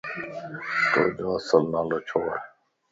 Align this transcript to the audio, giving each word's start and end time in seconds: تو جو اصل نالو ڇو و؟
تو 0.91 1.01
جو 1.17 1.27
اصل 1.37 1.63
نالو 1.73 1.97
ڇو 2.07 2.19
و؟ 2.25 2.29